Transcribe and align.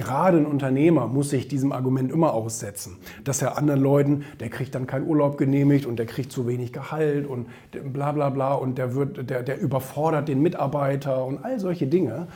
gerade 0.00 0.38
ein 0.38 0.46
Unternehmer 0.46 1.06
muss 1.06 1.28
sich 1.28 1.46
diesem 1.46 1.72
Argument 1.72 2.10
immer 2.10 2.32
aussetzen, 2.32 2.96
dass 3.22 3.42
er 3.42 3.58
anderen 3.58 3.82
Leuten, 3.82 4.24
der 4.40 4.48
kriegt 4.48 4.74
dann 4.74 4.86
keinen 4.86 5.06
Urlaub 5.06 5.36
genehmigt 5.36 5.84
und 5.84 5.98
der 5.98 6.06
kriegt 6.06 6.32
zu 6.32 6.46
wenig 6.46 6.72
Gehalt 6.72 7.26
und 7.26 7.48
bla 7.92 8.12
bla 8.12 8.30
bla 8.30 8.54
und 8.54 8.78
der, 8.78 8.94
wird, 8.94 9.28
der, 9.28 9.42
der 9.42 9.60
überfordert 9.60 10.28
den 10.28 10.40
Mitarbeiter 10.40 11.24
und 11.26 11.44
all 11.44 11.60
solche 11.60 11.86
Dinge. 11.86 12.28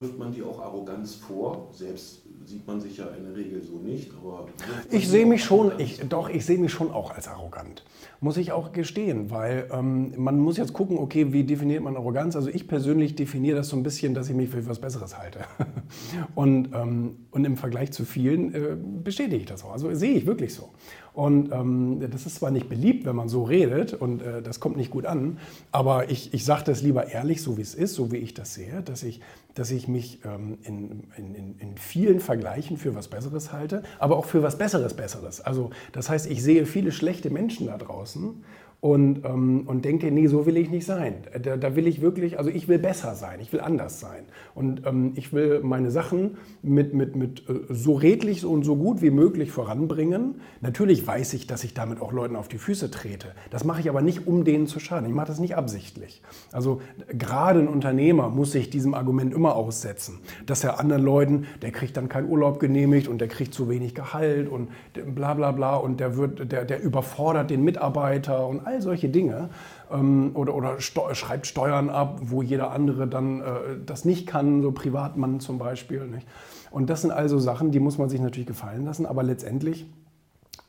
Wirft 0.00 0.18
man 0.18 0.32
dir 0.32 0.44
auch 0.48 0.60
Arroganz 0.60 1.14
vor? 1.14 1.68
Selbst 1.70 2.22
sieht 2.46 2.66
man 2.66 2.80
sich 2.80 2.96
ja 2.96 3.06
in 3.16 3.24
der 3.24 3.36
Regel 3.36 3.62
so 3.62 3.78
nicht, 3.78 4.10
aber. 4.14 4.46
Ich 4.90 5.08
sehe 5.08 5.26
mich 5.26 5.44
schon, 5.44 5.72
ich, 5.78 6.00
doch, 6.08 6.28
ich 6.28 6.44
sehe 6.44 6.58
mich 6.58 6.72
schon 6.72 6.90
auch 6.90 7.14
als 7.14 7.28
arrogant. 7.28 7.84
Muss 8.20 8.36
ich 8.36 8.52
auch 8.52 8.72
gestehen, 8.72 9.30
weil 9.30 9.68
ähm, 9.72 10.12
man 10.16 10.38
muss 10.38 10.56
jetzt 10.56 10.72
gucken, 10.72 10.98
okay, 10.98 11.32
wie 11.32 11.44
definiert 11.44 11.82
man 11.82 11.96
Arroganz? 11.96 12.36
Also 12.36 12.50
ich 12.50 12.68
persönlich 12.68 13.16
definiere 13.16 13.56
das 13.56 13.68
so 13.68 13.76
ein 13.76 13.82
bisschen, 13.82 14.14
dass 14.14 14.28
ich 14.28 14.36
mich 14.36 14.50
für 14.50 14.58
etwas 14.58 14.80
Besseres 14.80 15.18
halte. 15.18 15.40
und, 16.34 16.70
ähm, 16.74 17.16
und 17.30 17.44
im 17.44 17.56
Vergleich 17.56 17.92
zu 17.92 18.04
vielen 18.04 18.54
äh, 18.54 18.76
bestätige 19.02 19.36
ich 19.36 19.46
das 19.46 19.64
auch. 19.64 19.72
Also 19.72 19.92
sehe 19.94 20.12
ich 20.12 20.26
wirklich 20.26 20.54
so. 20.54 20.70
Und 21.14 21.52
ähm, 21.52 22.00
das 22.10 22.24
ist 22.24 22.36
zwar 22.36 22.50
nicht 22.50 22.70
beliebt, 22.70 23.04
wenn 23.04 23.14
man 23.14 23.28
so 23.28 23.42
redet 23.42 23.92
und 23.92 24.22
äh, 24.22 24.40
das 24.40 24.60
kommt 24.60 24.78
nicht 24.78 24.90
gut 24.90 25.04
an, 25.04 25.38
aber 25.70 26.10
ich, 26.10 26.32
ich 26.32 26.44
sage 26.44 26.62
das 26.64 26.80
lieber 26.80 27.08
ehrlich, 27.08 27.42
so 27.42 27.58
wie 27.58 27.62
es 27.62 27.74
ist, 27.74 27.94
so 27.94 28.10
wie 28.10 28.16
ich 28.16 28.32
das 28.32 28.54
sehe, 28.54 28.80
dass 28.82 29.02
ich, 29.02 29.20
dass 29.54 29.70
ich 29.70 29.88
mich 29.88 30.20
ähm, 30.24 30.56
in, 30.62 31.04
in, 31.18 31.58
in 31.58 31.76
vielen 31.76 32.18
Vergleichen 32.18 32.78
für 32.78 32.94
was 32.94 33.08
Besseres 33.08 33.52
halte, 33.52 33.82
aber 33.98 34.16
auch 34.16 34.24
für 34.24 34.42
was 34.42 34.56
Besseres 34.56 34.94
Besseres. 34.94 35.42
Also 35.42 35.70
das 35.92 36.08
heißt, 36.08 36.30
ich 36.30 36.42
sehe 36.42 36.64
viele 36.64 36.92
schlechte 36.92 37.28
Menschen 37.28 37.66
da 37.66 37.76
draußen 37.76 38.42
und, 38.82 39.24
ähm, 39.24 39.62
und 39.66 39.84
denke, 39.84 40.10
nee, 40.10 40.26
so 40.26 40.44
will 40.44 40.56
ich 40.56 40.68
nicht 40.68 40.84
sein. 40.84 41.14
Da, 41.40 41.56
da, 41.56 41.76
will 41.76 41.86
ich 41.86 42.02
wirklich, 42.02 42.36
also 42.36 42.50
ich 42.50 42.66
will 42.66 42.80
besser 42.80 43.14
sein, 43.14 43.38
ich 43.40 43.52
will 43.52 43.60
anders 43.60 44.00
sein. 44.00 44.24
Und 44.56 44.84
ähm, 44.84 45.12
ich 45.14 45.32
will 45.32 45.60
meine 45.62 45.92
Sachen 45.92 46.36
mit, 46.62 46.92
mit, 46.92 47.14
mit 47.14 47.48
äh, 47.48 47.60
so 47.72 47.94
redlich 47.94 48.44
und 48.44 48.64
so 48.64 48.74
gut 48.74 49.00
wie 49.00 49.10
möglich 49.10 49.52
voranbringen. 49.52 50.40
Natürlich 50.62 51.06
weiß 51.06 51.32
ich, 51.34 51.46
dass 51.46 51.62
ich 51.62 51.74
damit 51.74 52.02
auch 52.02 52.10
Leuten 52.10 52.34
auf 52.34 52.48
die 52.48 52.58
Füße 52.58 52.90
trete. 52.90 53.28
Das 53.50 53.62
mache 53.62 53.80
ich 53.80 53.88
aber 53.88 54.02
nicht, 54.02 54.26
um 54.26 54.42
denen 54.42 54.66
zu 54.66 54.80
schaden. 54.80 55.08
Ich 55.08 55.14
mache 55.14 55.28
das 55.28 55.38
nicht 55.38 55.54
absichtlich. 55.54 56.20
Also 56.50 56.80
gerade 57.06 57.60
ein 57.60 57.68
Unternehmer 57.68 58.30
muss 58.30 58.50
sich 58.50 58.68
diesem 58.68 58.94
Argument 58.94 59.32
immer 59.32 59.54
aussetzen, 59.54 60.18
dass 60.44 60.64
er 60.64 60.80
anderen 60.80 61.04
Leuten, 61.04 61.46
der 61.62 61.70
kriegt 61.70 61.96
dann 61.96 62.08
keinen 62.08 62.28
Urlaub 62.28 62.58
genehmigt 62.58 63.06
und 63.06 63.20
der 63.20 63.28
kriegt 63.28 63.54
zu 63.54 63.68
wenig 63.68 63.94
Gehalt 63.94 64.48
und 64.48 64.70
bla 65.14 65.34
bla 65.34 65.52
bla 65.52 65.76
und 65.76 66.00
der, 66.00 66.16
wird, 66.16 66.50
der, 66.50 66.64
der 66.64 66.82
überfordert 66.82 67.48
den 67.48 67.62
Mitarbeiter 67.62 68.44
und 68.48 68.71
all 68.71 68.71
solche 68.80 69.08
Dinge. 69.08 69.50
Ähm, 69.90 70.32
oder 70.34 70.54
oder 70.54 70.80
Steu 70.80 71.14
schreibt 71.14 71.46
Steuern 71.46 71.90
ab, 71.90 72.20
wo 72.22 72.42
jeder 72.42 72.70
andere 72.70 73.06
dann 73.06 73.40
äh, 73.40 73.44
das 73.84 74.04
nicht 74.04 74.26
kann, 74.26 74.62
so 74.62 74.72
Privatmann 74.72 75.40
zum 75.40 75.58
Beispiel. 75.58 76.06
Nicht? 76.06 76.26
Und 76.70 76.88
das 76.88 77.02
sind 77.02 77.10
also 77.10 77.38
Sachen, 77.38 77.70
die 77.70 77.80
muss 77.80 77.98
man 77.98 78.08
sich 78.08 78.20
natürlich 78.20 78.46
gefallen 78.46 78.84
lassen, 78.84 79.06
aber 79.06 79.22
letztendlich, 79.22 79.86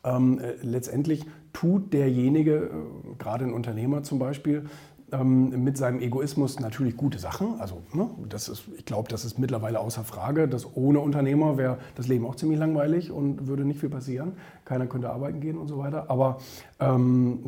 ähm, 0.03 0.39
äh, 0.39 0.55
letztendlich 0.61 1.25
tut 1.53 1.93
derjenige, 1.93 2.55
äh, 2.55 2.69
gerade 3.17 3.45
ein 3.45 3.53
Unternehmer 3.53 4.03
zum 4.03 4.19
Beispiel, 4.19 4.65
ähm, 5.13 5.63
mit 5.63 5.77
seinem 5.77 5.99
Egoismus 5.99 6.59
natürlich 6.59 6.97
gute 6.97 7.19
Sachen. 7.19 7.59
Also 7.59 7.81
ne, 7.93 8.09
das 8.27 8.49
ist, 8.49 8.63
ich 8.77 8.85
glaube, 8.85 9.09
das 9.09 9.23
ist 9.23 9.39
mittlerweile 9.39 9.79
außer 9.79 10.03
Frage, 10.03 10.47
dass 10.47 10.75
ohne 10.75 10.99
Unternehmer 10.99 11.57
wäre 11.57 11.77
das 11.95 12.07
Leben 12.07 12.25
auch 12.25 12.35
ziemlich 12.35 12.59
langweilig 12.59 13.11
und 13.11 13.47
würde 13.47 13.63
nicht 13.63 13.79
viel 13.79 13.89
passieren. 13.89 14.33
Keiner 14.65 14.87
könnte 14.87 15.09
arbeiten 15.09 15.39
gehen 15.39 15.57
und 15.57 15.67
so 15.67 15.77
weiter. 15.77 16.09
Aber 16.09 16.39
ähm, 16.79 17.39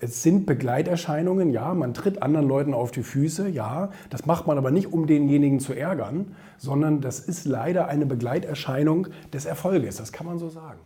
es 0.00 0.22
sind 0.22 0.46
Begleiterscheinungen, 0.46 1.50
ja, 1.50 1.74
man 1.74 1.94
tritt 1.94 2.22
anderen 2.22 2.46
Leuten 2.46 2.74
auf 2.74 2.90
die 2.90 3.02
Füße, 3.02 3.48
ja. 3.48 3.90
Das 4.10 4.26
macht 4.26 4.46
man 4.46 4.58
aber 4.58 4.70
nicht, 4.70 4.92
um 4.92 5.06
denjenigen 5.06 5.60
zu 5.60 5.72
ärgern, 5.72 6.36
sondern 6.58 7.00
das 7.00 7.20
ist 7.20 7.46
leider 7.46 7.88
eine 7.88 8.06
Begleiterscheinung 8.06 9.08
des 9.32 9.46
Erfolges, 9.46 9.96
das 9.96 10.12
kann 10.12 10.26
man 10.26 10.38
so 10.38 10.48
sagen. 10.48 10.80